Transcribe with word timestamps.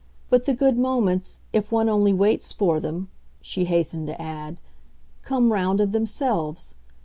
But 0.31 0.45
the 0.45 0.55
good 0.55 0.79
moments, 0.79 1.41
if 1.53 1.71
one 1.71 1.87
only 1.87 2.11
waits 2.11 2.51
for 2.53 2.79
them," 2.79 3.09
she 3.39 3.65
hastened 3.65 4.07
to 4.07 4.19
add, 4.19 4.59
"come 5.21 5.53
round 5.53 5.79
of 5.79 5.91
themselves. 5.91 6.73